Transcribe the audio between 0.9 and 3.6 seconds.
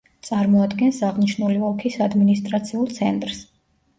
აღნიშნული ოლქის ადმინისტრაციულ ცენტრს.